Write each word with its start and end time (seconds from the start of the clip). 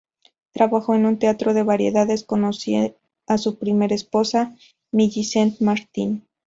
Trabajando 0.51 0.95
en 1.07 1.13
un 1.13 1.19
teatro 1.19 1.53
de 1.53 1.61
variedades 1.61 2.23
conoció 2.23 2.91
a 3.27 3.37
su 3.37 3.59
primera 3.59 3.93
esposa, 3.93 4.57
Millicent 4.91 5.59
Martin. 5.61 6.27